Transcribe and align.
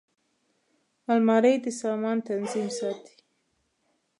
الماري 1.11 1.53
د 1.63 1.65
سامان 1.81 2.17
تنظیم 2.27 2.67
ساتي 2.79 3.13